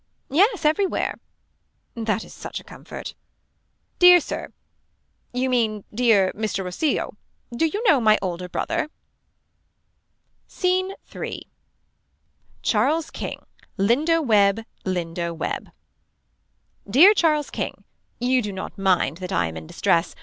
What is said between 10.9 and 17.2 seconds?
3. Charles King. Lindo Webb Lindo Webb. Dear